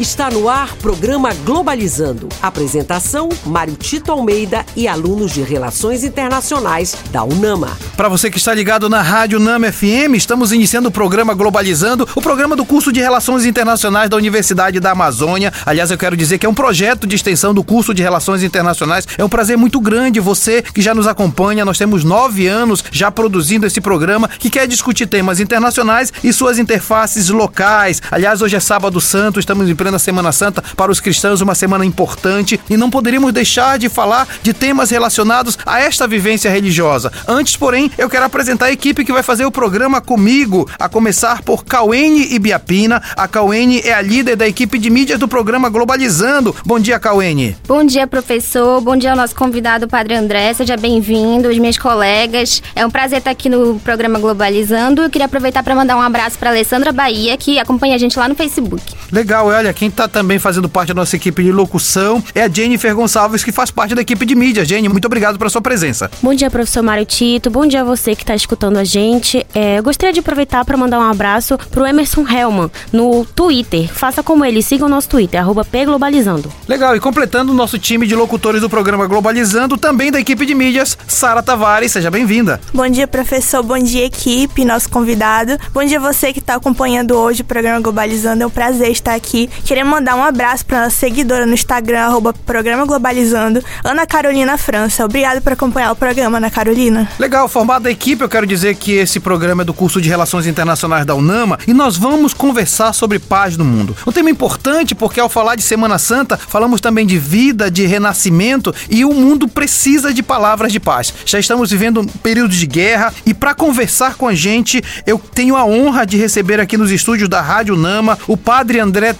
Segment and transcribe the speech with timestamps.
[0.00, 2.28] Está no ar programa Globalizando.
[2.40, 7.76] Apresentação: Mário Tito Almeida e alunos de Relações Internacionais da UNAMA.
[7.96, 12.22] Para você que está ligado na Rádio UNAMA FM, estamos iniciando o programa Globalizando, o
[12.22, 15.52] programa do curso de Relações Internacionais da Universidade da Amazônia.
[15.66, 19.04] Aliás, eu quero dizer que é um projeto de extensão do curso de Relações Internacionais.
[19.18, 21.64] É um prazer muito grande você que já nos acompanha.
[21.64, 26.56] Nós temos nove anos já produzindo esse programa que quer discutir temas internacionais e suas
[26.56, 28.00] interfaces locais.
[28.12, 31.84] Aliás, hoje é sábado santo, estamos em plena Semana Santa, para os cristãos uma semana
[31.84, 37.10] importante e não poderíamos deixar de falar de temas relacionados a esta vivência religiosa.
[37.26, 41.42] Antes, porém, eu quero apresentar a equipe que vai fazer o programa comigo, a começar
[41.42, 43.02] por Cauene Ibiapina.
[43.16, 46.54] A Cauene é a líder da equipe de mídias do programa Globalizando.
[46.66, 47.56] Bom dia, Cauene.
[47.66, 48.82] Bom dia, professor.
[48.82, 50.52] Bom dia ao nosso convidado, Padre André.
[50.52, 52.62] Seja bem-vindo, os meus colegas.
[52.76, 55.02] É um prazer estar aqui no programa Globalizando.
[55.02, 58.28] Eu queria aproveitar para mandar um abraço para Alessandra Bahia, que acompanha a gente lá
[58.28, 58.82] no Facebook.
[59.10, 62.92] Legal, olha, quem está também fazendo parte da nossa equipe de locução é a Jennifer
[62.94, 64.64] Gonçalves, que faz parte da equipe de mídia.
[64.64, 66.10] Jenny, muito obrigado pela sua presença.
[66.20, 67.48] Bom dia, professor Mário Tito.
[67.48, 69.46] Bom dia a você que está escutando a gente.
[69.54, 73.88] É, eu gostaria de aproveitar para mandar um abraço para o Emerson Helman no Twitter.
[73.92, 76.52] Faça como ele, siga o nosso Twitter, arroba pglobalizando.
[76.66, 80.56] Legal, e completando o nosso time de locutores do programa Globalizando, também da equipe de
[80.56, 82.60] mídias, Sara Tavares, seja bem-vinda.
[82.74, 83.62] Bom dia, professor.
[83.62, 85.56] Bom dia, equipe, nosso convidado.
[85.72, 88.42] Bom dia você que está acompanhando hoje o programa Globalizando.
[88.42, 89.48] É um prazer estar aqui.
[89.68, 95.04] Queria mandar um abraço para nossa seguidora no Instagram, arroba Programa Globalizando, Ana Carolina França.
[95.04, 97.06] Obrigado por acompanhar o programa, Ana Carolina.
[97.18, 100.46] Legal, formado da equipe, eu quero dizer que esse programa é do curso de Relações
[100.46, 103.94] Internacionais da UNAMA e nós vamos conversar sobre paz no mundo.
[104.06, 108.74] Um tema importante porque ao falar de Semana Santa, falamos também de vida, de renascimento
[108.88, 111.12] e o mundo precisa de palavras de paz.
[111.26, 115.56] Já estamos vivendo um período de guerra e para conversar com a gente, eu tenho
[115.56, 119.12] a honra de receber aqui nos estúdios da Rádio UNAMA o Padre André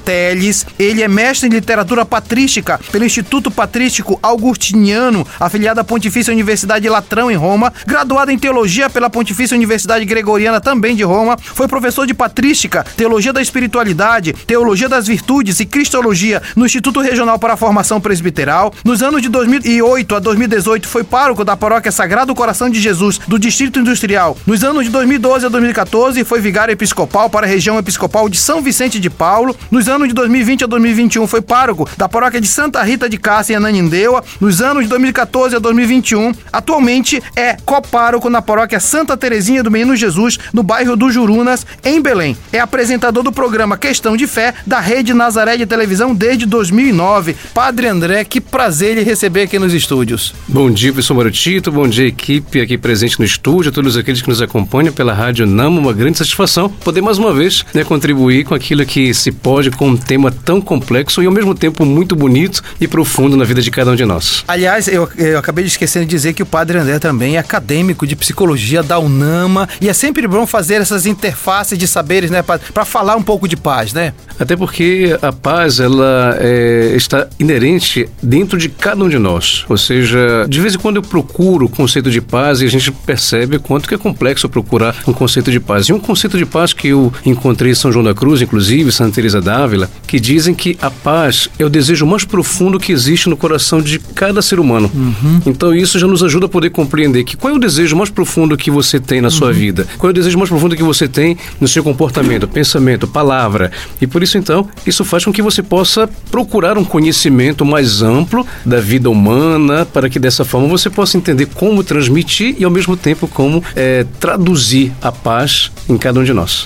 [0.79, 7.31] Ele é mestre em literatura patrística pelo Instituto Patrístico Augustiniano, afiliado à Pontifícia Universidade Latrão
[7.31, 12.15] em Roma, graduado em teologia pela Pontifícia Universidade Gregoriana também de Roma, foi professor de
[12.15, 18.01] patrística, teologia da espiritualidade, teologia das virtudes e cristologia no Instituto Regional para a Formação
[18.01, 18.73] Presbiteral.
[18.85, 23.39] Nos anos de 2008 a 2018 foi pároco da paróquia Sagrado Coração de Jesus do
[23.39, 24.37] Distrito Industrial.
[24.47, 28.63] Nos anos de 2012 a 2014 foi vigário episcopal para a região episcopal de São
[28.63, 29.57] Vicente de Paulo.
[29.71, 33.55] Nos anos de 2020 a 2021 foi pároco da paróquia de Santa Rita de Cássia
[33.55, 34.25] em Ananindeua.
[34.41, 39.95] Nos anos de 2014 a 2021, atualmente é copároco na paróquia Santa Terezinha do Menino
[39.95, 42.37] Jesus, no bairro do Jurunas, em Belém.
[42.53, 47.37] É apresentador do programa Questão de Fé da Rede Nazaré de Televisão desde 2009.
[47.55, 50.35] Padre André, que prazer lhe receber aqui nos estúdios.
[50.49, 51.71] Bom dia, professor Marotito.
[51.71, 55.47] Bom dia, equipe aqui presente no estúdio, a todos aqueles que nos acompanham pela Rádio
[55.47, 55.79] NAMA.
[55.79, 59.97] Uma grande satisfação poder mais uma vez né, contribuir com aquilo que se pode um
[60.09, 63.91] tema tão complexo e ao mesmo tempo muito bonito e profundo na vida de cada
[63.91, 64.43] um de nós.
[64.49, 68.07] Aliás, eu, eu acabei de esquecer de dizer que o Padre André também é acadêmico
[68.07, 72.85] de psicologia da UNAMA e é sempre bom fazer essas interfaces de saberes, né, para
[72.87, 74.15] falar um pouco de paz, né?
[74.41, 79.67] Até porque a paz ela é, está inerente dentro de cada um de nós.
[79.69, 82.91] Ou seja, de vez em quando eu procuro o conceito de paz e a gente
[82.91, 85.87] percebe quanto que é complexo procurar um conceito de paz.
[85.87, 89.17] E um conceito de paz que eu encontrei em São João da Cruz, inclusive, Santa
[89.17, 93.37] Teresa d'Ávila, que dizem que a paz é o desejo mais profundo que existe no
[93.37, 94.91] coração de cada ser humano.
[94.93, 95.43] Uhum.
[95.47, 98.57] Então isso já nos ajuda a poder compreender que qual é o desejo mais profundo
[98.57, 99.53] que você tem na sua uhum.
[99.53, 103.71] vida, qual é o desejo mais profundo que você tem no seu comportamento, pensamento, palavra.
[104.01, 108.47] E por isso então, isso faz com que você possa procurar um conhecimento mais amplo
[108.65, 112.97] da vida humana, para que dessa forma você possa entender como transmitir e ao mesmo
[112.97, 116.65] tempo como é, traduzir a paz em cada um de nós.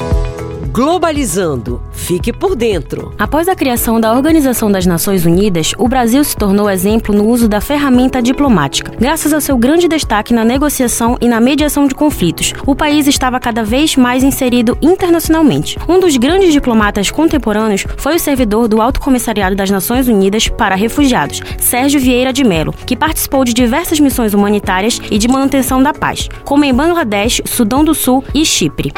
[0.73, 1.83] Globalizando.
[1.93, 3.13] Fique por dentro.
[3.19, 7.47] Após a criação da Organização das Nações Unidas, o Brasil se tornou exemplo no uso
[7.47, 8.91] da ferramenta diplomática.
[8.99, 13.39] Graças ao seu grande destaque na negociação e na mediação de conflitos, o país estava
[13.39, 15.77] cada vez mais inserido internacionalmente.
[15.87, 20.75] Um dos grandes diplomatas contemporâneos foi o servidor do Alto Comissariado das Nações Unidas para
[20.75, 25.93] Refugiados, Sérgio Vieira de Mello, que participou de diversas missões humanitárias e de manutenção da
[25.93, 28.91] paz, como em Bangladesh, Sudão do Sul e Chipre.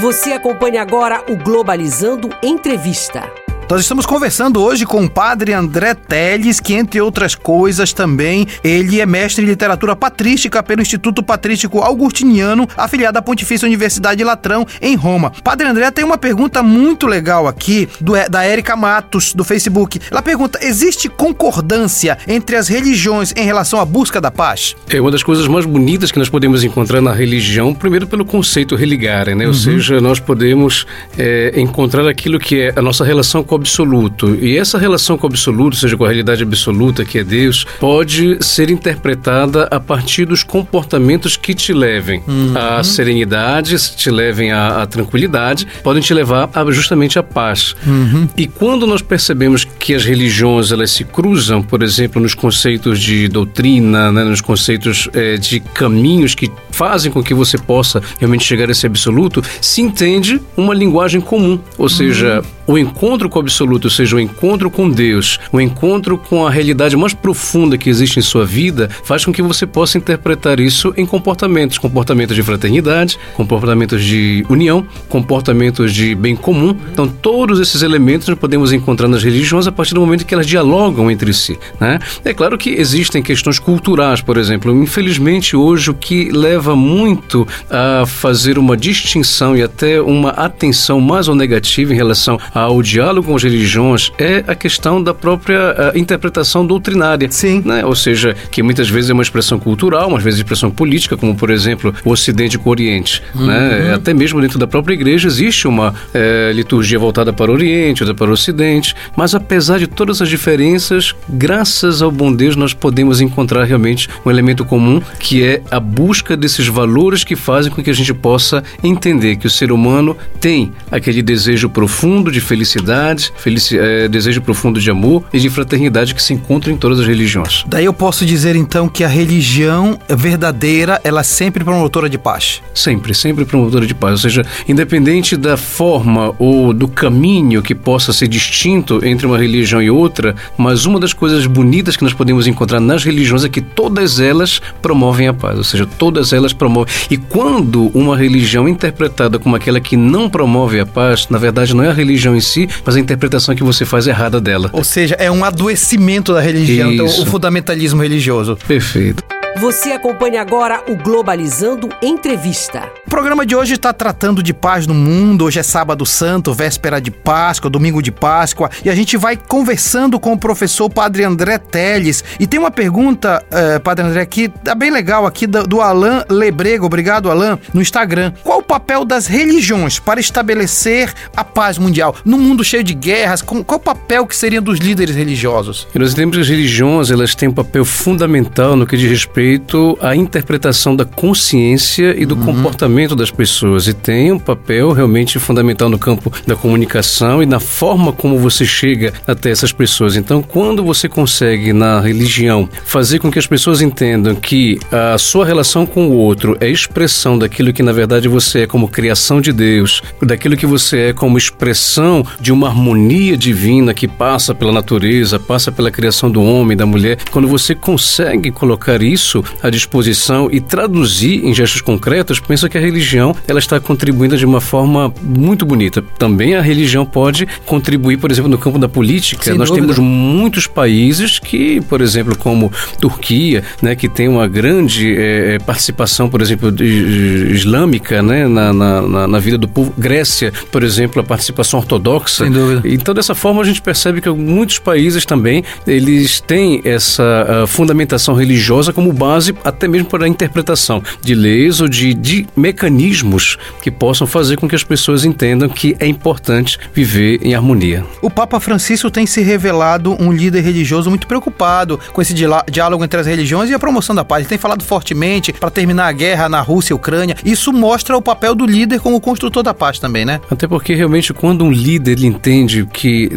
[0.00, 3.37] Você acompanha agora o Globalizando Entrevista.
[3.70, 8.98] Nós estamos conversando hoje com o padre André Teles, que, entre outras coisas, também ele
[8.98, 14.96] é mestre em literatura patrística pelo Instituto Patrístico Augustiniano, afiliado à Pontifícia Universidade Latrão, em
[14.96, 15.30] Roma.
[15.44, 20.00] Padre André tem uma pergunta muito legal aqui do, da Érica Matos, do Facebook.
[20.10, 24.74] Ela pergunta: existe concordância entre as religiões em relação à busca da paz?
[24.88, 28.74] É uma das coisas mais bonitas que nós podemos encontrar na religião, primeiro pelo conceito
[28.74, 29.44] religare, né?
[29.44, 29.50] Uhum.
[29.50, 30.86] Ou seja, nós podemos
[31.18, 34.34] é, encontrar aquilo que é a nossa relação com absoluto.
[34.40, 38.38] E essa relação com o absoluto, seja com a realidade absoluta, que é Deus, pode
[38.44, 42.54] ser interpretada a partir dos comportamentos que te levem uhum.
[42.56, 47.74] à serenidade, te levem à, à, tranquilidade, podem te levar a, justamente à paz.
[47.86, 48.28] Uhum.
[48.36, 53.28] E quando nós percebemos que as religiões elas se cruzam, por exemplo, nos conceitos de
[53.28, 58.68] doutrina, né, nos conceitos é, de caminhos que fazem com que você possa realmente chegar
[58.68, 63.86] a esse absoluto, se entende uma linguagem comum, ou seja, o encontro com o absoluto,
[63.86, 68.20] ou seja, o encontro com Deus, o encontro com a realidade mais profunda que existe
[68.20, 73.18] em sua vida, faz com que você possa interpretar isso em comportamentos, comportamentos de fraternidade,
[73.34, 76.76] comportamentos de união, comportamentos de bem comum.
[76.92, 80.46] Então, todos esses elementos nós podemos encontrar nas religiões a partir do momento que elas
[80.46, 81.58] dialogam entre si.
[81.80, 81.98] Né?
[82.24, 84.70] É claro que existem questões culturais, por exemplo.
[84.80, 91.28] Infelizmente, hoje o que leva muito a fazer uma distinção e até uma atenção mais
[91.28, 95.98] ou negativa em relação ao diálogo com as religiões é a questão da própria uh,
[95.98, 97.30] interpretação doutrinária.
[97.30, 97.62] Sim.
[97.64, 97.84] Né?
[97.84, 101.50] Ou seja, que muitas vezes é uma expressão cultural, às vezes expressão política, como por
[101.50, 103.22] exemplo o Ocidente com o Oriente.
[103.34, 103.46] Uhum.
[103.46, 103.94] Né?
[103.94, 108.14] Até mesmo dentro da própria igreja existe uma é, liturgia voltada para o Oriente, outra
[108.14, 113.20] para o Ocidente, mas apesar de todas as diferenças, graças ao bom Deus nós podemos
[113.20, 117.90] encontrar realmente um elemento comum que é a busca desses valores que fazem com que
[117.90, 123.78] a gente possa entender que o ser humano tem aquele desejo profundo de felicidade, felici
[123.78, 127.64] é, desejo profundo de amor e de fraternidade que se encontra em todas as religiões.
[127.68, 132.60] Daí eu posso dizer então que a religião verdadeira, ela é sempre promotora de paz.
[132.74, 134.12] Sempre, sempre promotora de paz.
[134.12, 139.80] Ou seja, independente da forma ou do caminho que possa ser distinto entre uma religião
[139.80, 143.60] e outra, mas uma das coisas bonitas que nós podemos encontrar nas religiões é que
[143.60, 145.58] todas elas promovem a paz.
[145.58, 146.92] Ou seja, todas elas promovem.
[147.10, 151.74] E quando uma religião é interpretada como aquela que não promove a paz, na verdade
[151.74, 154.70] não é a religião em si, mas a interpretação que você faz errada dela.
[154.72, 158.56] Ou seja, é um adoecimento da religião, então, o fundamentalismo religioso.
[158.66, 159.37] Perfeito.
[159.60, 162.88] Você acompanha agora o Globalizando Entrevista.
[163.04, 165.46] O programa de hoje está tratando de paz no mundo.
[165.46, 168.70] Hoje é sábado santo, véspera de Páscoa, domingo de Páscoa.
[168.84, 172.22] E a gente vai conversando com o professor Padre André Teles.
[172.38, 176.22] E tem uma pergunta, eh, Padre André, que tá bem legal aqui, do, do Alain
[176.28, 176.86] Lebrego.
[176.86, 178.32] Obrigado, Alain, no Instagram.
[178.44, 182.14] Qual papel das religiões para estabelecer a paz mundial?
[182.24, 185.88] Num mundo cheio de guerras, qual o papel que seria dos líderes religiosos?
[185.94, 189.38] E nós entendemos que as religiões elas têm um papel fundamental no que diz respeito
[189.38, 192.46] respeito à interpretação da consciência e do uhum.
[192.46, 197.60] comportamento das pessoas e tem um papel realmente fundamental no campo da comunicação e na
[197.60, 200.16] forma como você chega até essas pessoas.
[200.16, 205.44] Então, quando você consegue na religião fazer com que as pessoas entendam que a sua
[205.44, 209.52] relação com o outro é expressão daquilo que na verdade você é como criação de
[209.52, 215.38] Deus, daquilo que você é como expressão de uma harmonia divina que passa pela natureza,
[215.38, 220.60] passa pela criação do homem, da mulher, quando você consegue colocar isso à disposição e
[220.60, 225.64] traduzir em gestos concretos, penso que a religião ela está contribuindo de uma forma muito
[225.64, 226.02] bonita.
[226.18, 229.44] Também a religião pode contribuir, por exemplo, no campo da política.
[229.44, 229.86] Sem Nós dúvida.
[229.86, 236.28] temos muitos países que, por exemplo, como Turquia, né, que tem uma grande é, participação,
[236.28, 239.92] por exemplo, islâmica, né, na, na, na, vida do povo.
[239.96, 242.44] Grécia, por exemplo, a participação ortodoxa.
[242.44, 242.82] Sem dúvida.
[242.84, 248.92] Então, dessa forma, a gente percebe que muitos países também eles têm essa fundamentação religiosa
[248.92, 254.26] como base até mesmo para a interpretação de leis ou de, de mecanismos que possam
[254.26, 258.04] fazer com que as pessoas entendam que é importante viver em harmonia.
[258.22, 263.20] O Papa Francisco tem se revelado um líder religioso muito preocupado com esse diálogo entre
[263.20, 264.42] as religiões e a promoção da paz.
[264.42, 267.36] Ele tem falado fortemente para terminar a guerra na Rússia e Ucrânia.
[267.44, 270.40] Isso mostra o papel do líder como construtor da paz também, né?
[270.50, 273.30] Até porque realmente quando um líder entende que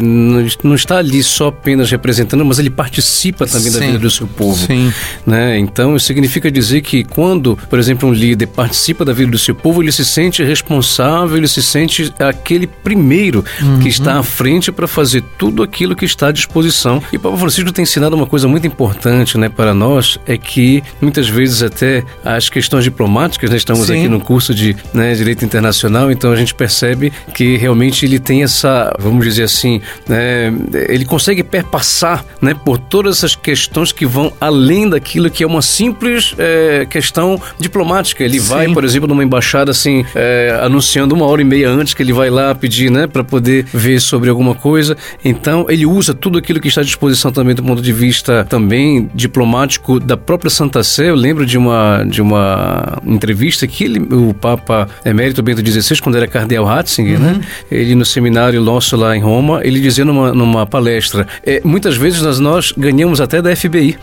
[0.62, 3.78] não está ali só apenas representando, mas ele participa também Sim.
[3.78, 4.66] da vida do seu povo.
[4.66, 4.92] Sim.
[5.26, 5.58] Né?
[5.58, 9.54] Então, isso significa dizer que quando, por exemplo, um líder participa da vida do seu
[9.54, 13.78] povo, ele se sente responsável, ele se sente aquele primeiro uhum.
[13.80, 17.02] que está à frente para fazer tudo aquilo que está à disposição.
[17.12, 20.82] E o Papa Francisco tem ensinado uma coisa muito importante né, para nós, é que
[21.00, 24.00] muitas vezes até as questões diplomáticas, né, estamos Sim.
[24.00, 28.42] aqui no curso de né, Direito Internacional, então a gente percebe que realmente ele tem
[28.42, 30.52] essa, vamos dizer assim, né,
[30.88, 35.62] ele consegue perpassar né, por todas essas questões que vão além daquilo que é uma
[35.62, 38.24] simples é, questão diplomática.
[38.24, 38.48] Ele Sim.
[38.48, 42.12] vai, por exemplo, numa embaixada assim, é, anunciando uma hora e meia antes que ele
[42.12, 44.96] vai lá pedir, né, para poder ver sobre alguma coisa.
[45.24, 49.10] Então, ele usa tudo aquilo que está à disposição também do ponto de vista também
[49.14, 51.10] diplomático da própria Santa Sé.
[51.10, 56.00] Eu lembro de uma de uma entrevista que ele, o Papa Papa Emérito Bento XVI,
[56.00, 57.24] quando era cardeal Ratzinger, uhum.
[57.24, 57.40] né?
[57.70, 62.22] Ele no seminário nosso lá em Roma, ele dizia numa, numa palestra, é, muitas vezes
[62.22, 63.96] nós, nós ganhamos até da FBI,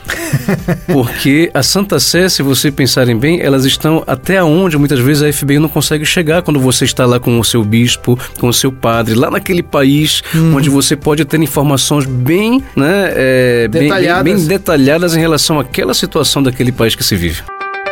[0.92, 5.32] porque a Santa Sé, se você pensarem bem, elas estão até onde muitas vezes a
[5.32, 8.72] FBI não consegue chegar quando você está lá com o seu bispo, com o seu
[8.72, 10.56] padre, lá naquele país uhum.
[10.56, 14.24] onde você pode ter informações bem, né, é, detalhadas.
[14.24, 17.42] Bem, bem, bem detalhadas em relação àquela situação daquele país que se vive.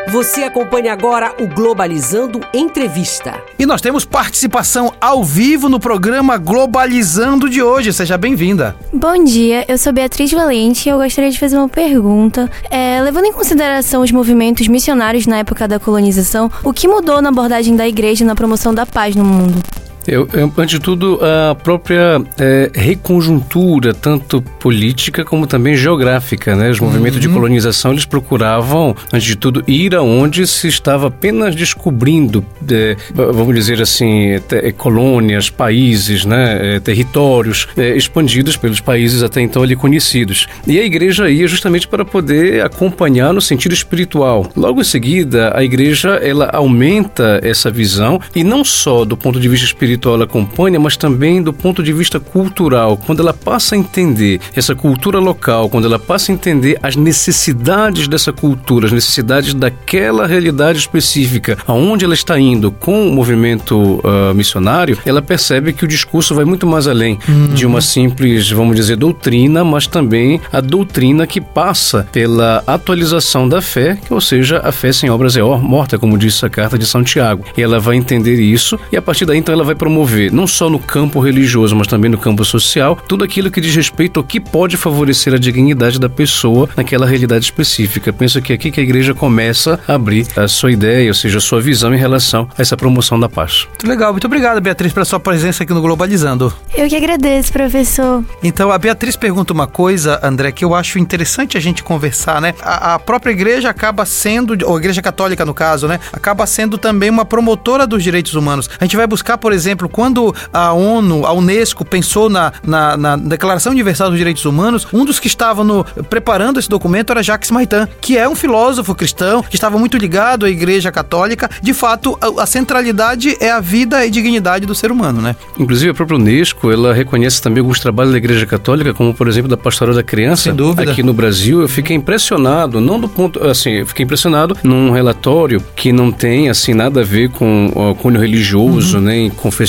[0.10, 3.44] Você acompanha agora o Globalizando Entrevista.
[3.60, 7.92] E nós temos participação ao vivo no programa Globalizando de hoje.
[7.92, 8.74] Seja bem-vinda.
[8.94, 12.50] Bom dia, eu sou Beatriz Valente e eu gostaria de fazer uma pergunta.
[12.72, 17.28] É, levando em consideração os movimentos missionários na época da colonização, o que mudou na
[17.28, 19.62] abordagem da igreja na promoção da paz no mundo?
[20.08, 26.70] Eu, eu, antes de tudo, a própria é, reconjuntura, tanto política como também geográfica, né?
[26.70, 27.28] Os movimentos uhum.
[27.28, 33.54] de colonização, eles procuravam, antes de tudo, ir aonde se estava apenas descobrindo, é, vamos
[33.54, 36.76] dizer assim, é, colônias, países, né?
[36.76, 40.48] É, territórios é, expandidos pelos países até então ali conhecidos.
[40.66, 44.50] E a igreja ia justamente para poder acompanhar no sentido espiritual.
[44.56, 49.50] Logo em seguida, a igreja, ela aumenta essa visão, e não só do ponto de
[49.50, 52.98] vista espiritual, espiritual ela acompanha, mas também do ponto de vista cultural.
[52.98, 58.08] Quando ela passa a entender essa cultura local, quando ela passa a entender as necessidades
[58.08, 64.34] dessa cultura, as necessidades daquela realidade específica, aonde ela está indo com o movimento uh,
[64.34, 67.54] missionário, ela percebe que o discurso vai muito mais além uhum.
[67.54, 73.62] de uma simples, vamos dizer, doutrina, mas também a doutrina que passa pela atualização da
[73.62, 76.86] fé, que, ou seja, a fé sem obras é morta, como disse a carta de
[76.86, 77.44] Santiago.
[77.56, 80.70] E ela vai entender isso e a partir daí então ela vai promover, não só
[80.70, 84.38] no campo religioso, mas também no campo social, tudo aquilo que diz respeito ao que
[84.38, 88.12] pode favorecer a dignidade da pessoa naquela realidade específica.
[88.12, 91.38] Penso que é aqui que a igreja começa a abrir a sua ideia, ou seja,
[91.38, 93.65] a sua visão em relação a essa promoção da paz.
[93.70, 96.53] Muito legal, muito obrigado, Beatriz, pela sua presença aqui no Globalizando.
[96.75, 98.25] Eu que agradeço, professor.
[98.44, 102.53] Então, a Beatriz pergunta uma coisa, André, que eu acho interessante a gente conversar, né?
[102.62, 105.98] A, a própria igreja acaba sendo, ou a igreja católica no caso, né?
[106.12, 108.70] Acaba sendo também uma promotora dos direitos humanos.
[108.77, 112.98] A gente vai buscar, por exemplo, exemplo, quando a ONU, a Unesco pensou na, na,
[112.98, 117.22] na Declaração Universal dos Direitos Humanos, um dos que estava no, preparando esse documento era
[117.22, 121.50] Jacques Maritain, que é um filósofo cristão, que estava muito ligado à Igreja Católica.
[121.62, 125.36] De fato, a, a centralidade é a vida e dignidade do ser humano, né?
[125.57, 129.50] Inclusive, a própria Unesco, ela reconhece também alguns trabalhos da Igreja Católica, como, por exemplo,
[129.50, 130.50] da Pastoral da Criança.
[130.91, 135.62] Aqui no Brasil, eu fiquei impressionado, não do ponto, assim, eu fiquei impressionado num relatório
[135.75, 139.03] que não tem, assim, nada a ver com o cunho religioso, uhum.
[139.03, 139.67] nem confessional,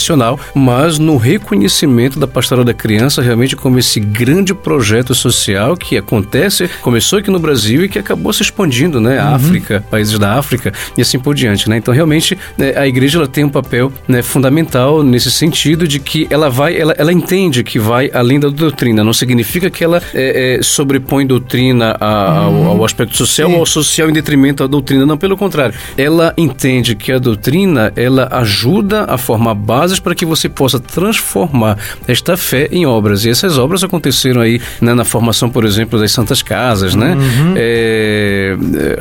[0.55, 6.69] mas no reconhecimento da pastoral da criança realmente como esse grande projeto social que acontece,
[6.83, 9.21] começou aqui no Brasil e que acabou se expandindo, né?
[9.21, 9.35] Uhum.
[9.35, 11.77] África, países da África e assim por diante, né?
[11.77, 16.27] Então realmente né, a igreja ela tem um papel né, fundamental nesse sentido de que
[16.31, 20.59] ela vai, ela, ela entende que vai além da doutrina, não significa que ela é,
[20.59, 23.55] é, sobrepõe doutrina a, ao, ao, aspecto social Sim.
[23.55, 27.93] ou ao social em detrimento da doutrina, não, pelo contrário, ela entende que a doutrina
[27.97, 33.25] ela ajuda a formar bases para que você possa transformar esta fé em obras.
[33.25, 37.15] E essas obras aconteceram aí né, na formação, por exemplo, das Santas Casas, né?
[37.15, 37.55] Uhum.
[37.57, 38.57] É,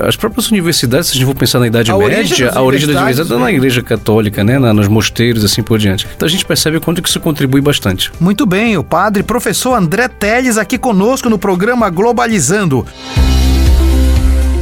[0.07, 2.87] as próprias universidades, se a gente for pensar na Idade a Média, origem a origem
[2.87, 4.59] das universidades é na Igreja Católica, né?
[4.59, 6.07] Na, nos mosteiros, assim por diante.
[6.15, 8.11] Então a gente percebe o quanto que isso contribui bastante.
[8.19, 12.85] Muito bem, o padre professor André Teles aqui conosco no programa Globalizando.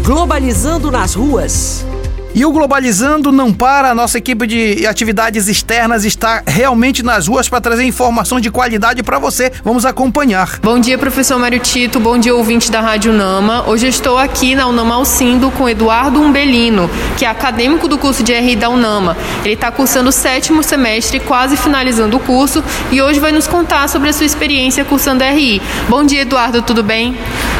[0.01, 1.85] Globalizando nas ruas.
[2.37, 7.47] E o Globalizando não para, a nossa equipe de atividades externas está realmente nas ruas
[7.47, 9.53] para trazer informações de qualidade para você.
[9.63, 10.59] Vamos acompanhar.
[10.61, 13.63] Bom dia, professor Mário Tito, bom dia, ouvinte da Rádio Nama.
[13.69, 18.21] Hoje eu estou aqui na Unama Alcindo com Eduardo Umbelino, que é acadêmico do curso
[18.21, 19.15] de RI da Unama.
[19.45, 22.61] Ele está cursando o sétimo semestre, quase finalizando o curso,
[22.91, 25.61] e hoje vai nos contar sobre a sua experiência cursando RI.
[25.87, 27.15] Bom dia, Eduardo, tudo bem?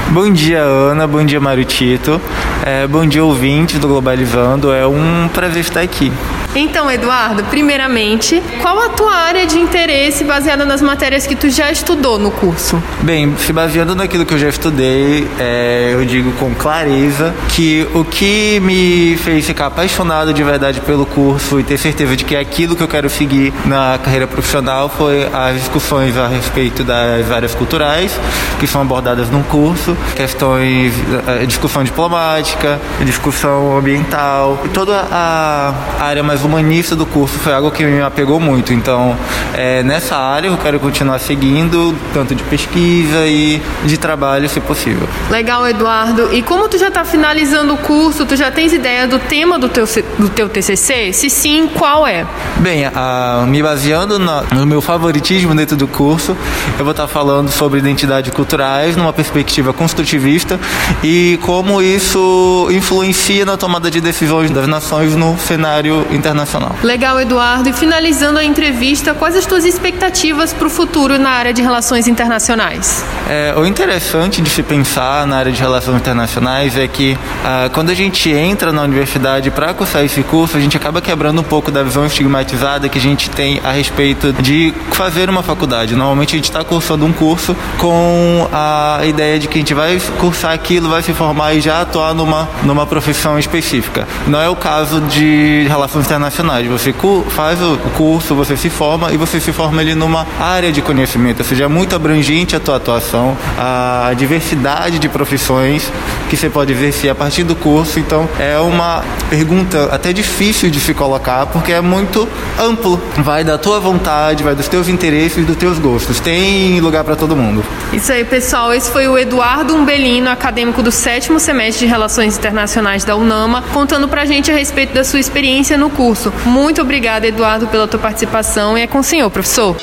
[0.10, 1.08] Bom dia, Ana.
[1.08, 2.22] Bom dia, Mário Tito.
[2.64, 4.65] É, bom dia, ouvintes do Globalizando.
[4.72, 6.12] É um prazer estar aqui.
[6.56, 11.70] Então, Eduardo, primeiramente, qual a tua área de interesse baseada nas matérias que tu já
[11.70, 12.82] estudou no curso?
[13.02, 18.06] Bem, se baseando naquilo que eu já estudei, é, eu digo com clareza que o
[18.06, 22.40] que me fez ficar apaixonado de verdade pelo curso e ter certeza de que é
[22.40, 27.54] aquilo que eu quero seguir na carreira profissional foi as discussões a respeito das áreas
[27.54, 28.18] culturais
[28.60, 30.94] que são abordadas no curso, questões,
[31.28, 37.84] é, discussão diplomática, discussão ambiental, toda a área mais humanista do curso foi algo que
[37.84, 38.74] me apegou muito.
[38.74, 39.16] Então,
[39.54, 45.08] é, nessa área eu quero continuar seguindo, tanto de pesquisa e de trabalho, se possível.
[45.30, 46.34] Legal, Eduardo.
[46.34, 49.70] E como tu já está finalizando o curso, tu já tens ideia do tema do
[49.70, 49.86] teu,
[50.18, 51.14] do teu TCC?
[51.14, 52.26] Se sim, qual é?
[52.58, 56.36] Bem, a, me baseando na, no meu favoritismo dentro do curso,
[56.78, 60.60] eu vou estar falando sobre identidades culturais numa perspectiva construtivista
[61.04, 66.76] e como isso influencia na tomada de decisões das nações no cenário internacional.
[66.84, 67.70] Legal, Eduardo.
[67.70, 72.08] E finalizando a entrevista, quais as tuas expectativas para o futuro na área de relações
[72.08, 73.04] internacionais?
[73.30, 77.90] É, o interessante de se pensar na área de relações internacionais é que ah, quando
[77.90, 81.72] a gente entra na universidade para cursar esse curso, a gente acaba quebrando um pouco
[81.72, 85.96] da visão estigmatizada que a gente tem a respeito de fazer uma faculdade.
[85.96, 90.00] Normalmente a gente está cursando um curso com a ideia de que a gente vai
[90.20, 94.08] cursar aquilo, vai se formar e já atuar numa, numa profissão específica.
[94.28, 96.68] Não é o caso de relações internacionais.
[96.68, 96.94] Você
[97.30, 101.40] faz o curso, você se forma e você se forma ali numa área de conhecimento,
[101.40, 105.92] ou seja, é muito abrangente a tua atuação, a diversidade de profissões
[106.30, 108.00] que você pode exercer a partir do curso.
[108.00, 112.28] Então, é uma pergunta até difícil de se colocar, porque é muito
[112.60, 113.00] amplo.
[113.18, 116.20] Vai da tua vontade, vai dos teus interesses dos teus gostos.
[116.20, 117.64] Tem lugar para todo mundo.
[117.94, 118.74] Isso aí, pessoal.
[118.74, 124.08] Esse foi o Eduardo Umbelino, acadêmico do sétimo semestre de Relações Internacionais da UNAMA, contando
[124.16, 126.32] pra gente a respeito da sua experiência no curso.
[126.46, 129.76] Muito obrigada, Eduardo, pela tua participação e é com o senhor, professor.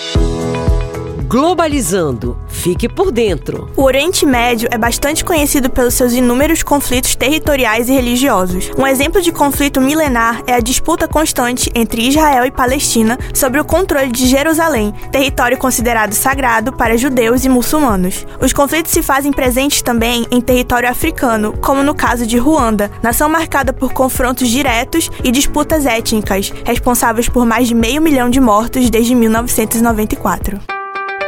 [1.29, 2.42] Globalizando.
[2.53, 3.69] Fique por dentro.
[3.77, 8.71] O Oriente Médio é bastante conhecido pelos seus inúmeros conflitos territoriais e religiosos.
[8.79, 13.65] Um exemplo de conflito milenar é a disputa constante entre Israel e Palestina sobre o
[13.65, 18.25] controle de Jerusalém, território considerado sagrado para judeus e muçulmanos.
[18.41, 23.29] Os conflitos se fazem presentes também em território africano, como no caso de Ruanda, nação
[23.29, 28.91] marcada por confrontos diretos e disputas étnicas, responsáveis por mais de meio milhão de mortos
[28.91, 30.82] desde 1994.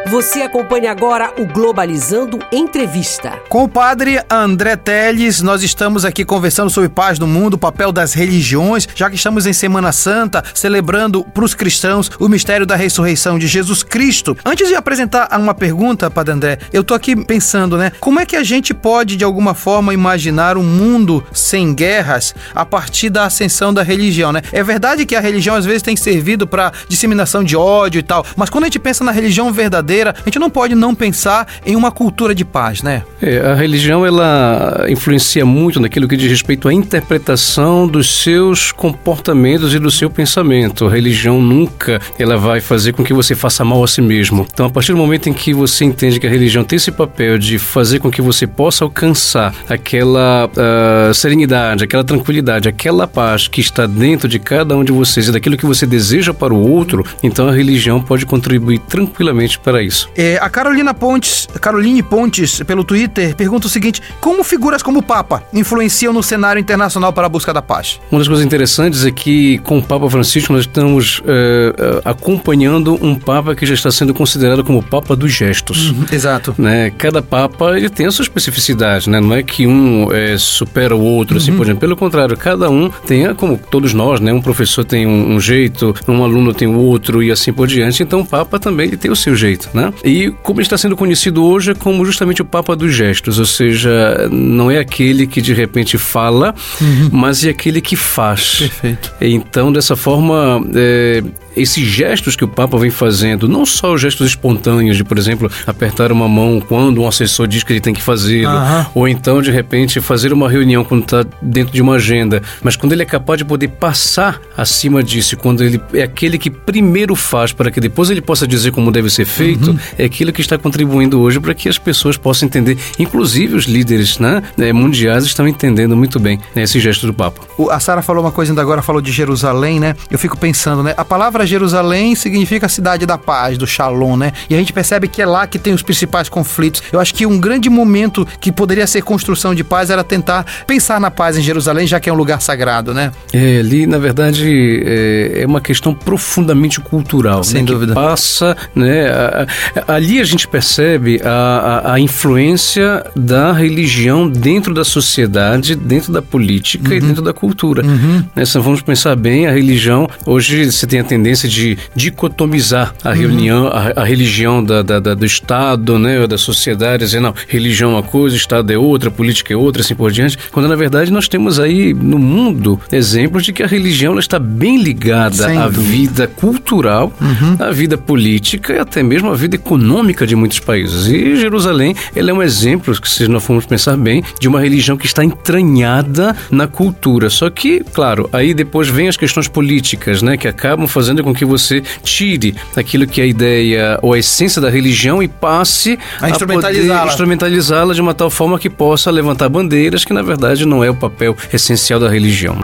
[0.07, 3.41] Você acompanha agora o Globalizando Entrevista.
[3.49, 7.91] Com o padre André Teles, nós estamos aqui conversando sobre paz no mundo, o papel
[7.91, 12.77] das religiões, já que estamos em Semana Santa, celebrando para os cristãos o mistério da
[12.77, 14.37] ressurreição de Jesus Cristo.
[14.45, 17.91] Antes de apresentar uma pergunta, padre André, eu tô aqui pensando, né?
[17.99, 22.67] Como é que a gente pode, de alguma forma, imaginar um mundo sem guerras a
[22.67, 24.43] partir da ascensão da religião, né?
[24.53, 28.25] É verdade que a religião às vezes tem servido para disseminação de ódio e tal,
[28.37, 31.47] mas quando a gente pensa na religião verdadeira, verdadeira, a gente não pode não pensar
[31.65, 33.03] em uma cultura de paz, né?
[33.23, 39.75] É, a religião ela influencia muito naquilo que diz respeito à interpretação dos seus comportamentos
[39.75, 40.87] e do seu pensamento.
[40.87, 44.47] A religião nunca ela vai fazer com que você faça mal a si mesmo.
[44.53, 47.39] Então, a partir do momento em que você entende que a religião tem esse papel
[47.39, 53.61] de fazer com que você possa alcançar aquela uh, serenidade, aquela tranquilidade, aquela paz que
[53.61, 57.05] está dentro de cada um de vocês e daquilo que você deseja para o outro,
[57.23, 60.09] então a religião pode contribuir tranquilamente para isso.
[60.17, 65.03] É, a Carolina Pontes, Caroline Pontes, pelo Twitter, pergunta o seguinte: como figuras como o
[65.03, 68.01] Papa influenciam no cenário internacional para a busca da paz?
[68.11, 73.15] Uma das coisas interessantes é que com o Papa Francisco nós estamos é, acompanhando um
[73.15, 75.91] Papa que já está sendo considerado como o Papa dos gestos.
[75.91, 76.55] Uhum, exato.
[76.59, 76.91] Né?
[76.91, 79.21] Cada Papa ele tem a sua especificidade, né?
[79.21, 81.55] Não é que um é, supera o outro, assim uhum.
[81.55, 81.81] assim por exemplo.
[81.81, 84.33] Pelo contrário, cada um tem, como todos nós, né?
[84.33, 88.03] Um professor tem um, um jeito, um aluno tem o outro e assim por diante.
[88.03, 89.93] Então o Papa também ele tem o seu jeito né?
[90.05, 94.29] E como está sendo conhecido hoje é como justamente o Papa dos gestos, ou seja,
[94.31, 97.11] não é aquele que de repente fala, uhum.
[97.13, 98.61] mas é aquele que faz.
[98.61, 99.13] Perfeito.
[99.21, 101.23] Então, dessa forma, é,
[101.57, 105.51] esses gestos que o Papa vem fazendo, não só os gestos espontâneos de, por exemplo,
[105.67, 108.87] apertar uma mão quando um assessor diz que ele tem que fazê-lo, uhum.
[108.95, 112.93] ou então, de repente, fazer uma reunião quando está dentro de uma agenda, mas quando
[112.93, 117.53] ele é capaz de poder passar acima disso, quando ele é aquele que primeiro faz
[117.53, 119.79] para que depois ele possa dizer como deve ser feito, uhum.
[119.99, 124.19] é aquilo que está contribuindo hoje para que as pessoas possam entender, inclusive os líderes
[124.19, 127.43] né, eh, mundiais estão entendendo muito bem né, esse gesto do Papa.
[127.57, 129.95] O, a Sara falou uma coisa ainda agora, falou de Jerusalém, né?
[130.11, 130.95] Eu fico pensando, né?
[130.97, 134.33] A palavra Jerusalém significa a cidade da paz, do Shalom, né?
[134.49, 136.83] E a gente percebe que é lá que tem os principais conflitos.
[136.93, 141.01] Eu acho que um grande momento que poderia ser construção de paz era tentar pensar
[141.01, 143.13] na paz em Jerusalém, já que é um lugar sagrado, né?
[143.33, 147.43] É, ali, na verdade, é, é uma questão profundamente cultural.
[147.43, 147.67] Sem né?
[147.67, 147.95] dúvida.
[147.95, 149.09] Que passa, né?
[149.09, 149.47] A,
[149.87, 156.13] a, ali a gente percebe a, a, a, influência da religião dentro da sociedade, dentro
[156.13, 156.97] da política uhum.
[156.97, 157.85] e dentro da cultura.
[157.85, 158.25] Uhum.
[158.35, 158.45] Né?
[158.45, 163.13] Se vamos pensar bem, a religião, hoje você tem a tendência tendência de dicotomizar a,
[163.13, 167.91] reunião, a, a religião da, da, da, do Estado, né, da sociedade, dizer, não, religião
[167.91, 171.13] é uma coisa, Estado é outra, política é outra, assim por diante, quando na verdade
[171.13, 176.27] nós temos aí no mundo exemplos de que a religião está bem ligada à vida
[176.27, 177.57] cultural, uhum.
[177.59, 181.09] à vida política e até mesmo à vida econômica de muitos países.
[181.09, 185.07] E Jerusalém, ela é um exemplo, se nós formos pensar bem, de uma religião que
[185.07, 187.29] está entranhada na cultura.
[187.29, 191.45] Só que, claro, aí depois vem as questões políticas, né, que acabam fazendo com que
[191.45, 196.27] você tire aquilo que é a ideia ou a essência da religião e passe a,
[196.27, 200.85] a instrumentalizá-la instrumentalizá de uma tal forma que possa levantar bandeiras que na verdade não
[200.85, 202.61] é o papel essencial da religião.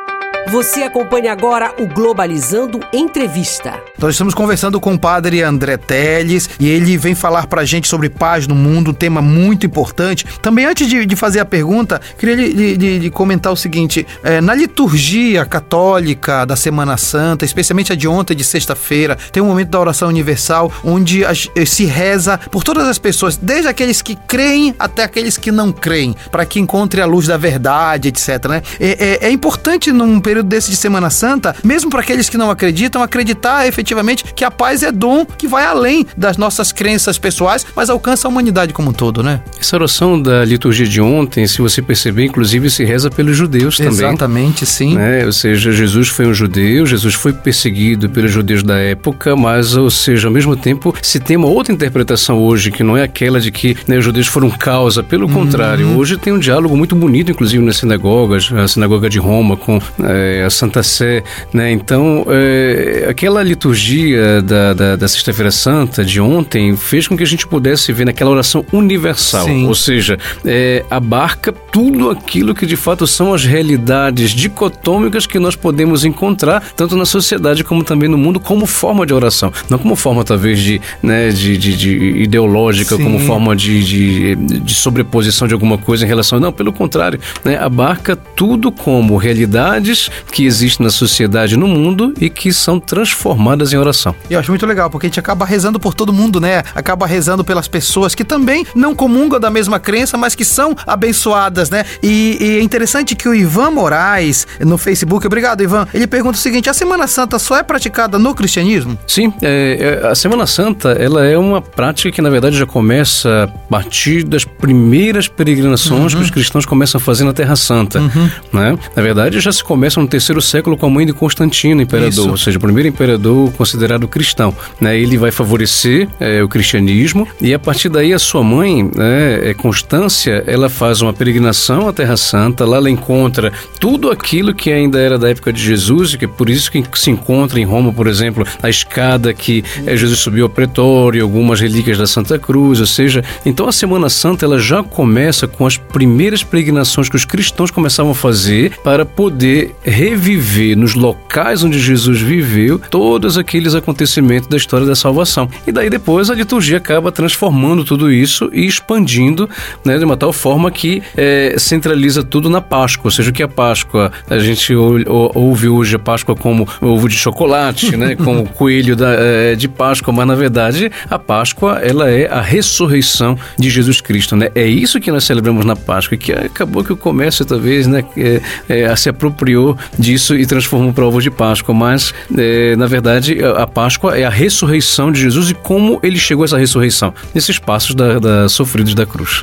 [0.49, 3.81] Você acompanha agora o Globalizando Entrevista.
[3.97, 8.09] Nós estamos conversando com o padre André Teles e ele vem falar pra gente sobre
[8.09, 10.25] paz no mundo, um tema muito importante.
[10.43, 14.41] Também, antes de, de fazer a pergunta, queria lhe, de, de comentar o seguinte: é,
[14.41, 19.71] na liturgia católica da Semana Santa, especialmente a de ontem, de sexta-feira, tem um momento
[19.71, 24.17] da oração universal onde a, eh, se reza por todas as pessoas, desde aqueles que
[24.17, 28.47] creem até aqueles que não creem, para que encontre a luz da verdade, etc.
[28.49, 28.63] Né?
[28.81, 32.53] É, é, é importante num período desse de Semana Santa, mesmo para aqueles que não
[32.53, 37.67] acreditam, acreditar efetivamente que a paz é dom que vai além das nossas crenças pessoais,
[37.75, 39.41] mas alcança a humanidade como um todo, né?
[39.61, 43.93] Essa oração da liturgia de ontem, se você perceber, inclusive se reza pelos judeus também.
[43.93, 44.95] Exatamente, sim.
[44.95, 45.27] Né?
[45.27, 49.91] Ou seja, Jesus foi um judeu, Jesus foi perseguido pelos judeus da época, mas, ou
[49.91, 53.51] seja, ao mesmo tempo, se tem uma outra interpretação hoje, que não é aquela de
[53.51, 55.33] que né, os judeus foram causa, pelo uhum.
[55.33, 59.81] contrário, hoje tem um diálogo muito bonito, inclusive nas sinagogas, a sinagoga de Roma com
[60.05, 61.71] é, é, a Santa Sé, né?
[61.71, 67.27] Então, é, aquela liturgia da, da, da Sexta-feira Santa de ontem fez com que a
[67.27, 69.67] gente pudesse ver naquela oração universal, Sim.
[69.67, 75.57] ou seja, é, abarca tudo aquilo que de fato são as realidades dicotômicas que nós
[75.57, 79.97] podemos encontrar tanto na sociedade como também no mundo como forma de oração, não como
[79.97, 83.05] forma talvez de, né, de, de, de ideológica, Sim.
[83.05, 87.59] como forma de, de, de, sobreposição de alguma coisa em relação, não, pelo contrário, né,
[87.59, 93.77] abarca tudo como realidades que existem na sociedade no mundo e que são transformadas em
[93.77, 94.15] oração.
[94.29, 96.63] Eu acho muito legal, porque a gente acaba rezando por todo mundo, né?
[96.75, 101.71] Acaba rezando pelas pessoas que também não comungam da mesma crença, mas que são abençoadas,
[101.71, 101.85] né?
[102.03, 106.41] E, e é interessante que o Ivan Moraes, no Facebook, obrigado, Ivan, ele pergunta o
[106.41, 108.99] seguinte: a Semana Santa só é praticada no cristianismo?
[109.07, 113.45] Sim, é, é, a Semana Santa ela é uma prática que na verdade já começa
[113.45, 116.19] a partir das primeiras peregrinações uhum.
[116.19, 118.31] que os cristãos começam a fazer na Terra Santa, uhum.
[118.53, 118.79] né?
[118.95, 122.31] Na verdade já se começa no terceiro século com a mãe de Constantino, imperador, Isso.
[122.31, 124.55] ou seja, o primeiro imperador considerado cristão.
[124.81, 124.99] Né?
[124.99, 129.55] Ele vai favorecer é, o cristianismo e a partir daí a sua mãe, né, é,
[129.55, 134.99] Constância, ela faz uma peregrinação à Terra Santa, lá ela encontra tudo aquilo que ainda
[134.99, 138.07] era da época de Jesus, que é por isso que se encontra em Roma, por
[138.07, 142.87] exemplo, a escada que é, Jesus subiu ao pretório, algumas relíquias da Santa Cruz, ou
[142.87, 147.71] seja, então a Semana Santa ela já começa com as primeiras peregrinações que os cristãos
[147.71, 154.57] começavam a fazer para poder reviver nos locais onde Jesus viveu todos aqueles acontecimentos da
[154.57, 155.49] história da salvação.
[155.67, 159.49] E daí depois a liturgia acaba transformando tudo isso e expandindo
[159.85, 163.09] né, de uma tal forma que é, centraliza tudo na Páscoa.
[163.09, 164.13] Ou seja, o que é a Páscoa?
[164.29, 169.55] A gente ouve hoje a Páscoa como ovo de chocolate, né, como coelho da, é,
[169.55, 174.37] de Páscoa, mas na verdade a Páscoa ela é a ressurreição de Jesus Cristo.
[174.37, 174.51] Né?
[174.55, 178.41] É isso que nós celebramos na Páscoa, que acabou que o comércio talvez né, é,
[178.69, 181.75] é se apropriou disso e transformou para ovo de Páscoa.
[181.75, 186.45] Mas, é, na verdade, a Páscoa é a ressurreição de Jesus e como ele chegou
[186.45, 189.43] a essa ressurreição, nesses passos da, da sofridos da cruz.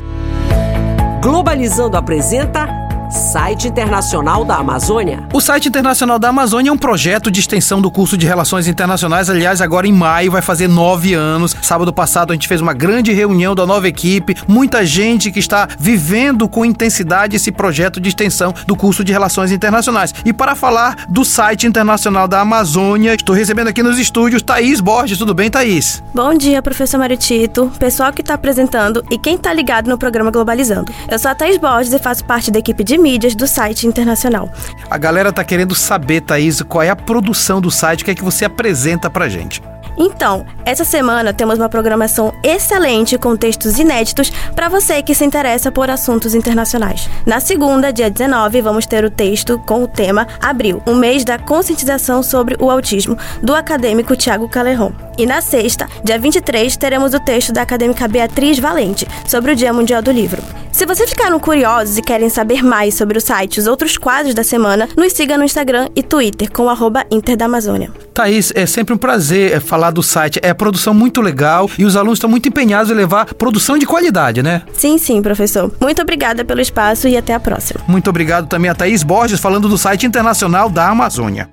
[1.22, 2.77] Globalizando apresenta
[3.10, 5.26] Site Internacional da Amazônia.
[5.32, 9.30] O Site Internacional da Amazônia é um projeto de extensão do curso de Relações Internacionais.
[9.30, 11.56] Aliás, agora em maio vai fazer nove anos.
[11.62, 14.36] Sábado passado a gente fez uma grande reunião da nova equipe.
[14.46, 19.52] Muita gente que está vivendo com intensidade esse projeto de extensão do curso de Relações
[19.52, 20.14] Internacionais.
[20.22, 25.16] E para falar do Site Internacional da Amazônia, estou recebendo aqui nos estúdios Thaís Borges.
[25.16, 26.02] Tudo bem, Thaís?
[26.14, 30.30] Bom dia, professor Mário Tito, pessoal que está apresentando e quem está ligado no programa
[30.30, 30.92] Globalizando.
[31.10, 34.50] Eu sou a Thaís Borges e faço parte da equipe de mídias do site internacional.
[34.90, 38.14] A galera tá querendo saber, Thaís, qual é a produção do site, o que é
[38.14, 39.62] que você apresenta pra gente.
[39.98, 45.72] Então, essa semana temos uma programação excelente com textos inéditos para você que se interessa
[45.72, 47.10] por assuntos internacionais.
[47.26, 51.36] Na segunda, dia 19, vamos ter o texto com o tema Abril, o mês da
[51.36, 54.92] conscientização sobre o autismo, do acadêmico Tiago Caleron.
[55.18, 59.72] E na sexta, dia 23, teremos o texto da acadêmica Beatriz Valente, sobre o Dia
[59.72, 60.40] Mundial do Livro.
[60.78, 64.32] Se vocês ficaram curiosos e querem saber mais sobre o site e os outros quadros
[64.32, 67.90] da semana, nos siga no Instagram e Twitter com arroba Inter da Amazônia.
[68.14, 70.38] Thaís, é sempre um prazer é, falar do site.
[70.40, 74.40] É produção muito legal e os alunos estão muito empenhados em levar produção de qualidade,
[74.40, 74.62] né?
[74.72, 75.68] Sim, sim, professor.
[75.80, 77.80] Muito obrigada pelo espaço e até a próxima.
[77.88, 81.50] Muito obrigado também a Thaís Borges falando do site internacional da Amazônia.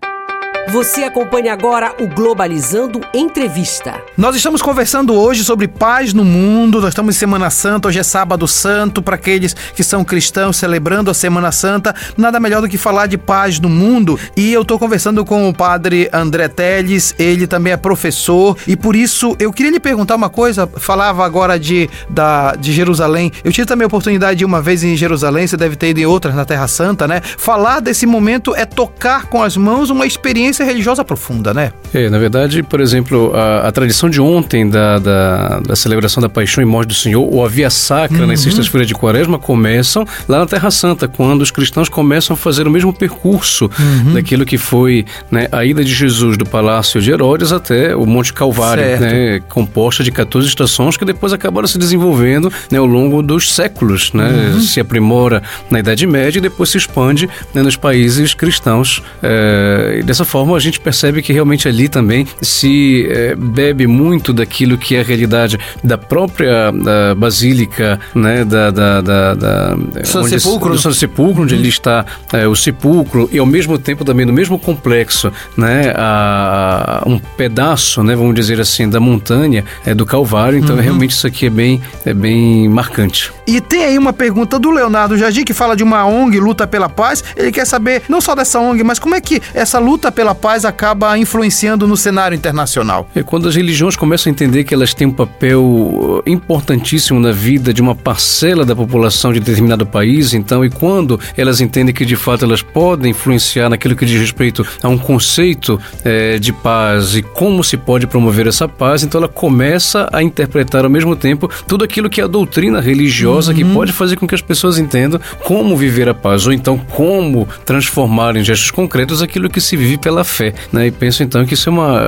[0.70, 4.02] Você acompanha agora o Globalizando Entrevista.
[4.18, 6.82] Nós estamos conversando hoje sobre paz no mundo.
[6.82, 11.12] Nós estamos em Semana Santa, hoje é sábado santo para aqueles que são cristãos celebrando
[11.12, 11.94] a Semana Santa.
[12.18, 14.20] Nada melhor do que falar de paz no mundo.
[14.36, 18.96] E eu estou conversando com o padre André Teles, ele também é professor e por
[18.96, 20.68] isso eu queria lhe perguntar uma coisa.
[20.78, 23.32] Falava agora de, da, de Jerusalém.
[23.44, 26.06] Eu tive também a oportunidade de uma vez em Jerusalém, você deve ter ido em
[26.06, 27.22] outras na Terra Santa, né?
[27.22, 31.72] Falar desse momento é tocar com as mãos uma experiência experiência religiosa profunda, né?
[31.94, 36.30] É, na verdade, por exemplo, a, a tradição de ontem da, da, da, celebração da
[36.30, 38.28] paixão e morte do Senhor, ou a via sacra uhum.
[38.28, 42.68] nas sextas-feiras de quaresma, começam lá na Terra Santa, quando os cristãos começam a fazer
[42.68, 44.14] o mesmo percurso uhum.
[44.14, 48.34] daquilo que foi né, a ida de Jesus do Palácio de Herodes até o Monte
[48.34, 53.54] Calvário, né, composta de 14 estações que depois acabaram se desenvolvendo né, ao longo dos
[53.54, 54.62] séculos, né, uhum.
[54.62, 59.02] se aprimora na Idade Média e depois se expande né, nos países cristãos.
[59.22, 63.88] É, e dessa forma, forma, a gente percebe que realmente ali também se é, bebe
[63.88, 69.78] muito daquilo que é a realidade da própria da basílica, né, da, da, da, da
[70.04, 74.06] Santo Sepulcro, do Santo Sepulcro, onde ali está é, o sepulcro e ao mesmo tempo
[74.06, 79.64] também no mesmo complexo, né, a, a um pedaço, né, vamos dizer assim, da montanha
[79.86, 80.60] é, do Calvário.
[80.60, 80.82] Então, uhum.
[80.82, 83.32] realmente isso aqui é bem é bem marcante.
[83.48, 86.90] E tem aí uma pergunta do Leonardo Jardim que fala de uma ONG luta pela
[86.90, 87.24] paz.
[87.36, 90.66] Ele quer saber não só dessa ONG, mas como é que essa luta pela paz
[90.66, 93.10] acaba influenciando no cenário internacional?
[93.16, 97.32] É quando as religiões começam a entender que elas têm um papel uh, importantíssimo na
[97.32, 102.06] vida de uma parcela da população de determinado país, então, e quando elas entendem que
[102.06, 107.16] de fato elas podem influenciar naquilo que diz respeito a um conceito é, de paz
[107.16, 111.50] e como se pode promover essa paz, então ela começa a interpretar ao mesmo tempo
[111.68, 113.58] tudo aquilo que é a doutrina religiosa uhum.
[113.58, 117.48] que pode fazer com que as pessoas entendam como viver a paz, ou então como
[117.66, 120.54] transformar em gestos concretos aquilo que se vive pela fé.
[120.72, 120.88] Né?
[120.88, 122.00] E penso então que isso é uma,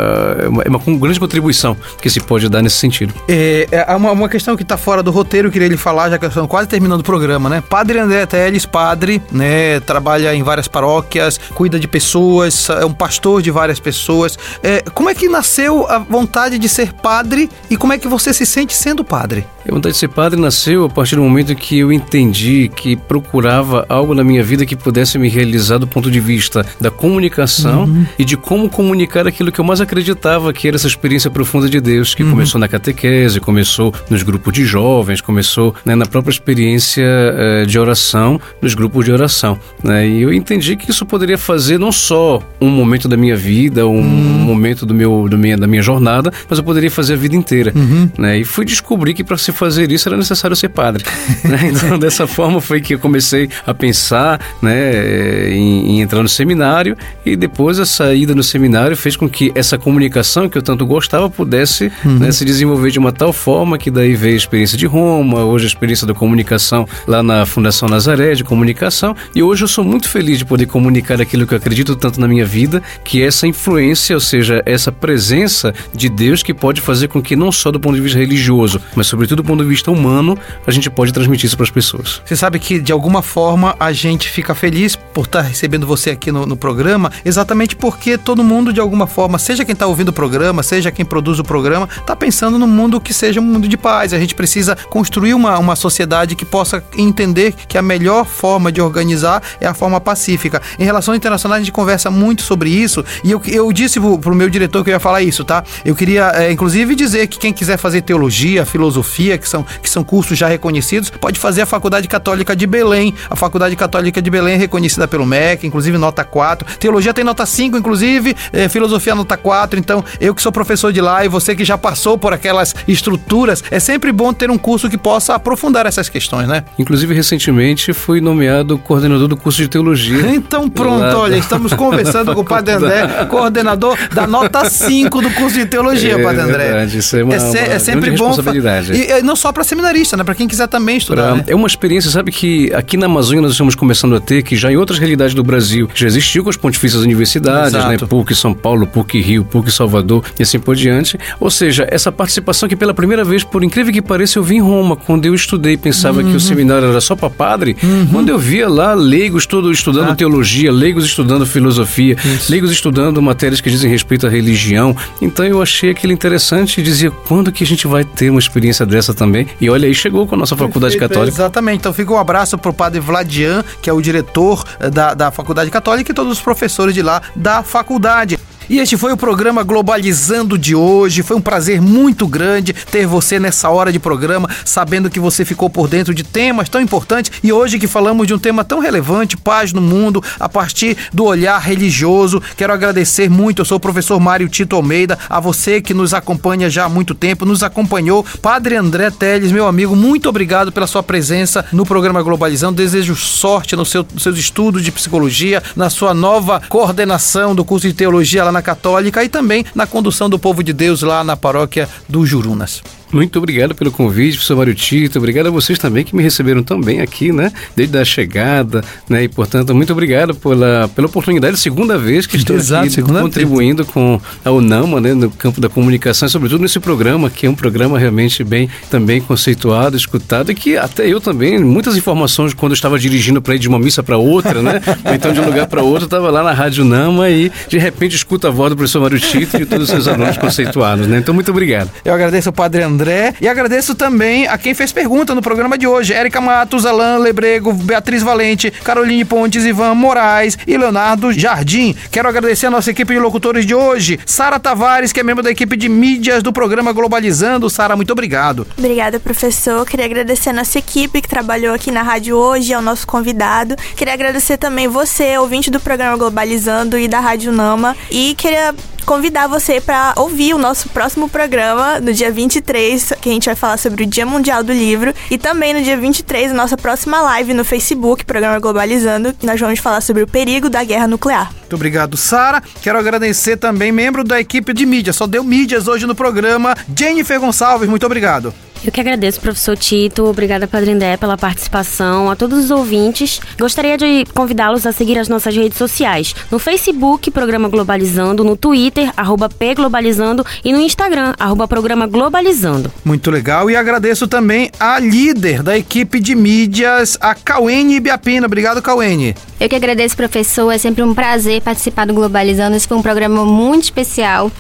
[0.44, 3.14] é uma, é uma grande contribuição que se pode dar nesse sentido.
[3.28, 6.18] É, é uma, uma questão que está fora do roteiro, eu queria lhe falar, já
[6.18, 7.64] que estamos quase terminando o programa, né?
[7.68, 9.80] Padre André Teles, padre, né?
[9.82, 14.38] Trabalha em várias paróquias, cuida de pessoas, é um pastor de várias pessoas.
[14.64, 18.34] É, como é que nasceu a vontade de ser padre e como é que você
[18.34, 19.46] se sente sendo padre?
[19.68, 23.86] A vontade de ser padre nasceu a partir do momento que eu entendi que procurava
[23.90, 27.97] algo na minha vida que pudesse me realizar do ponto de vista da comunicação uhum
[28.18, 31.80] e de como comunicar aquilo que eu mais acreditava que era essa experiência profunda de
[31.80, 32.32] Deus, que uhum.
[32.32, 37.80] começou na catequese, começou nos grupos de jovens, começou né, na própria experiência uh, de
[37.80, 39.60] oração, nos grupos de oração.
[39.84, 40.08] Né?
[40.08, 43.98] E eu entendi que isso poderia fazer não só um momento da minha vida, um
[43.98, 44.04] uhum.
[44.04, 47.72] momento do meu, do minha, da minha jornada, mas eu poderia fazer a vida inteira.
[47.76, 48.10] Uhum.
[48.18, 48.40] Né?
[48.40, 51.04] E fui descobrir que para se fazer isso era necessário ser padre.
[51.44, 51.72] né?
[51.72, 56.98] Então, dessa forma foi que eu comecei a pensar né, em, em entrar no seminário
[57.26, 57.80] e depois
[58.14, 62.20] ida no seminário fez com que essa comunicação que eu tanto gostava pudesse uhum.
[62.20, 65.66] né, se desenvolver de uma tal forma que daí veio a experiência de Roma, hoje
[65.66, 70.10] a experiência da comunicação lá na Fundação Nazaré de comunicação e hoje eu sou muito
[70.10, 73.48] feliz de poder comunicar aquilo que eu acredito tanto na minha vida, que é essa
[73.48, 77.80] influência, ou seja, essa presença de Deus que pode fazer com que não só do
[77.80, 81.46] ponto de vista religioso, mas sobretudo do ponto de vista humano, a gente pode transmitir
[81.46, 82.22] isso para as pessoas.
[82.26, 86.32] Você sabe que de alguma forma a gente fica feliz por estar recebendo você aqui
[86.32, 90.14] no, no programa, exatamente porque todo mundo, de alguma forma, seja quem está ouvindo o
[90.14, 93.78] programa, seja quem produz o programa, está pensando num mundo que seja um mundo de
[93.78, 94.14] paz.
[94.14, 98.82] A gente precisa construir uma, uma sociedade que possa entender que a melhor forma de
[98.82, 100.62] organizar é a forma pacífica.
[100.80, 104.36] Em relações internacionais, a gente conversa muito sobre isso e eu, eu disse para o
[104.36, 105.64] meu diretor que eu ia falar isso, tá?
[105.84, 110.04] Eu queria, é, inclusive, dizer que quem quiser fazer teologia, filosofia, que são, que são
[110.04, 113.14] cursos já reconhecidos, pode fazer a Faculdade Católica de Belém.
[113.30, 116.78] A Faculdade Católica de Belém é reconhecida pelo MEC, inclusive nota 4.
[116.78, 119.80] Teologia tem nota 5, inclusive, é, filosofia nota 4.
[119.80, 123.64] Então, eu que sou professor de lá e você que já passou por aquelas estruturas,
[123.72, 126.64] é sempre bom ter um curso que possa aprofundar essas questões, né?
[126.78, 130.36] Inclusive, recentemente fui nomeado coordenador do curso de teologia.
[130.36, 135.30] Então, pronto, lá olha, estamos conversando com o Padre André, coordenador da nota 5 do
[135.32, 136.66] curso de teologia, é, Padre André.
[136.66, 138.32] Verdade, isso é uma, é, se, uma é sempre bom.
[138.54, 138.62] E
[138.96, 140.24] E não só para seminarista, né?
[140.24, 141.24] Para quem quiser também estudar.
[141.24, 141.44] Pra, né?
[141.48, 144.72] É uma experiência, sabe, que aqui na Amazônia nós estamos começando a ter, que já
[144.72, 147.68] em outras realidades do Brasil já existiu com as pontifícias universidades, né?
[147.68, 147.90] Exato.
[147.90, 147.98] né?
[147.98, 151.18] PUC São Paulo, PUC Rio, PUC Salvador e assim por diante.
[151.40, 154.62] Ou seja, essa participação que pela primeira vez, por incrível que pareça, eu vi em
[154.62, 156.24] Roma, quando eu estudei, pensava uhum.
[156.24, 156.40] que o uhum.
[156.40, 158.08] seminário era só para padre, uhum.
[158.12, 160.16] quando eu via lá leigos todo estudando ah.
[160.16, 162.52] teologia, leigos estudando filosofia, Isso.
[162.52, 164.96] leigos estudando matérias que dizem respeito à religião.
[165.22, 168.86] Então eu achei aquilo interessante e dizia, quando que a gente vai ter uma experiência
[168.86, 169.48] dessa também?
[169.60, 171.38] E olha aí, chegou com a nossa faculdade Perfeito, católica.
[171.38, 171.80] Exatamente.
[171.80, 175.70] Então fica um abraço pro padre Vladian, que é o diretor eh, da, da faculdade
[175.70, 178.38] católica e todos os professores de lá da faculdade.
[178.70, 181.24] E este foi o programa Globalizando de hoje.
[181.24, 185.70] Foi um prazer muito grande ter você nessa hora de programa, sabendo que você ficou
[185.70, 189.38] por dentro de temas tão importantes e hoje que falamos de um tema tão relevante,
[189.38, 192.44] paz no mundo, a partir do olhar religioso.
[192.58, 193.62] Quero agradecer muito.
[193.62, 197.16] Eu sou o professor Mário Tito Almeida, a você que nos acompanha já há muito
[197.16, 198.26] tempo, nos acompanhou.
[198.42, 202.76] Padre André Teles, meu amigo, muito obrigado pela sua presença no programa Globalizando.
[202.76, 207.88] Desejo sorte no seu, nos seus estudos de psicologia, na sua nova coordenação do curso
[207.88, 211.38] de teologia lá na Católica e também na condução do povo de Deus lá na
[211.38, 212.82] paróquia do Jurunas.
[213.12, 215.18] Muito obrigado pelo convite, professor Mário Tito.
[215.18, 217.52] Obrigado a vocês também que me receberam tão bem aqui, né?
[217.76, 219.24] Desde a chegada, né?
[219.24, 223.94] E, portanto, muito obrigado pela, pela oportunidade, segunda vez que estou Exato, aqui contribuindo vez.
[223.94, 225.14] com a UNAMA, né?
[225.14, 229.96] No campo da comunicação, sobretudo nesse programa, que é um programa realmente bem também conceituado,
[229.96, 233.70] escutado, e que até eu também, muitas informações quando eu estava dirigindo para ir de
[233.70, 234.82] uma missa para outra, né?
[235.06, 238.16] Ou então de um lugar para outro, estava lá na Rádio UNAMA e de repente
[238.16, 241.20] escuta a voz do professor Mário Tito e todos os seus alunos conceituados, né?
[241.20, 241.90] Então, muito obrigado.
[242.04, 243.36] Eu agradeço ao Padre André André.
[243.40, 247.72] E agradeço também a quem fez pergunta no programa de hoje: Érica Matos, Alain Lebrego,
[247.72, 251.96] Beatriz Valente, Caroline Pontes, Ivan Moraes e Leonardo Jardim.
[252.12, 255.52] Quero agradecer a nossa equipe de locutores de hoje, Sara Tavares, que é membro da
[255.52, 257.70] equipe de mídias do programa Globalizando.
[257.70, 258.66] Sara, muito obrigado.
[258.78, 259.86] Obrigada, professor.
[259.86, 263.76] Queria agradecer a nossa equipe que trabalhou aqui na rádio hoje, ao nosso convidado.
[263.96, 267.96] Queria agradecer também você, ouvinte do programa Globalizando e da Rádio Nama.
[268.10, 268.74] E queria
[269.08, 273.56] convidar você para ouvir o nosso próximo programa no dia 23, que a gente vai
[273.56, 277.22] falar sobre o Dia Mundial do Livro, e também no dia 23, a nossa próxima
[277.22, 281.54] live no Facebook, programa Globalizando, que nós vamos falar sobre o perigo da guerra nuclear.
[281.54, 282.62] Muito obrigado, Sara.
[282.82, 287.40] Quero agradecer também membro da equipe de mídia, só deu mídias hoje no programa, Jennifer
[287.40, 287.88] Gonçalves.
[287.88, 288.54] Muito obrigado.
[288.84, 290.26] Eu que agradeço, professor Tito.
[290.26, 290.88] Obrigada, Padre
[291.20, 292.32] pela participação.
[292.32, 296.34] A todos os ouvintes, gostaria de convidá-los a seguir as nossas redes sociais.
[296.50, 302.92] No Facebook, Programa Globalizando, no Twitter, arroba Pglobalizando e no Instagram, arroba Programa Globalizando.
[303.04, 303.70] Muito legal.
[303.70, 308.48] E agradeço também a líder da equipe de mídias, a Cauene Biapina.
[308.48, 309.36] Obrigado, Cauene.
[309.60, 310.72] Eu que agradeço, professor.
[310.72, 312.76] É sempre um prazer participar do Globalizando.
[312.78, 314.52] Esse foi um programa muito especial.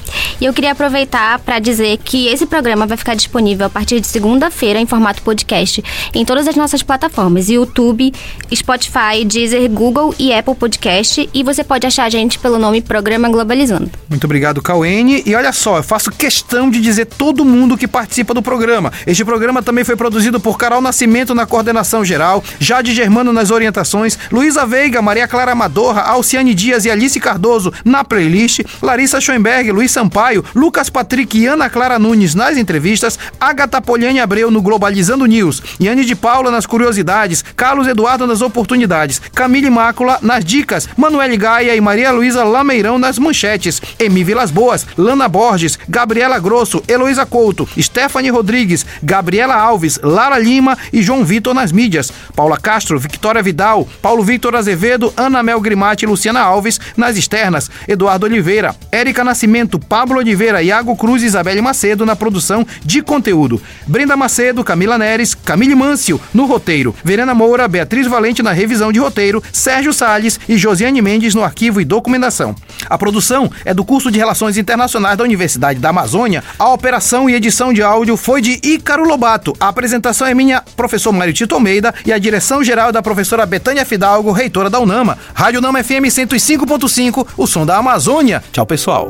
[0.41, 4.07] E eu queria aproveitar para dizer que esse programa vai ficar disponível a partir de
[4.07, 5.83] segunda-feira em formato podcast
[6.15, 8.11] em todas as nossas plataformas: YouTube,
[8.53, 11.29] Spotify, Deezer, Google e Apple Podcast.
[11.31, 13.91] E você pode achar a gente pelo nome Programa Globalizando.
[14.09, 15.21] Muito obrigado, Cauene.
[15.27, 18.91] E olha só, eu faço questão de dizer todo mundo que participa do programa.
[19.05, 24.17] Este programa também foi produzido por Carol Nascimento na coordenação geral, Jade Germano nas orientações,
[24.31, 29.91] Luísa Veiga, Maria Clara Amadorra, Alciane Dias e Alice Cardoso na playlist, Larissa Schoenberg, Luiz
[29.91, 35.25] Sampaio, Lucas Patrick e Ana Clara Nunes nas entrevistas, Agatha Poli Poliane Abreu no Globalizando
[35.25, 41.35] News, Yane de Paula nas curiosidades, Carlos Eduardo nas oportunidades, Camille Mácula nas dicas, Manuel
[41.35, 47.25] Gaia e Maria Luísa Lameirão nas manchetes, Emi Vilas Boas, Lana Borges, Gabriela Grosso, Heloísa
[47.25, 53.41] Couto, Stephanie Rodrigues, Gabriela Alves, Lara Lima e João Vitor nas mídias, Paula Castro, Victoria
[53.41, 54.76] Vidal, Paulo Victor Azevedo,
[55.17, 60.95] Ana Mel Grimati e Luciana Alves nas externas, Eduardo Oliveira, Érica Nascimento, Pablo Oliveira, Iago
[60.95, 63.61] Cruz e Isabelle Macedo na produção de conteúdo.
[63.85, 68.99] Brenda Macedo, Camila Neres, Camille Mâncio no roteiro, Verena Moura, Beatriz Valente na revisão de
[68.99, 72.55] roteiro, Sérgio Salles e Josiane Mendes no arquivo e documentação.
[72.89, 76.43] A produção é do curso de Relações Internacionais da Universidade da Amazônia.
[76.57, 79.55] A operação e edição de áudio foi de Ícaro Lobato.
[79.59, 83.45] A apresentação é minha, professor Mário Tito Almeida, e a direção geral é da professora
[83.45, 85.17] Betânia Fidalgo, reitora da UNAMA.
[85.33, 88.43] Rádio UNAMA FM 105.5, o som da Amazônia.
[88.51, 89.09] Tchau, pessoal.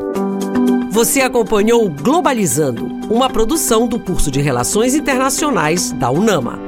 [0.90, 6.67] Você acompanhou Globalizando, uma produção do curso de Relações Internacionais da UNAMA.